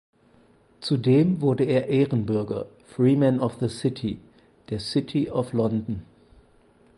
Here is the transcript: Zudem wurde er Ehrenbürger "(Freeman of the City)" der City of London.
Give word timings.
Zudem 0.79 1.41
wurde 1.41 1.63
er 1.65 1.87
Ehrenbürger 1.89 2.65
"(Freeman 2.87 3.39
of 3.39 3.59
the 3.59 3.69
City)" 3.69 4.17
der 4.71 4.79
City 4.79 5.29
of 5.29 5.53
London. 5.53 6.01